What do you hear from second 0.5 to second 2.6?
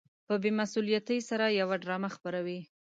مسؤليتۍ سره يوه ډرامه خپروي.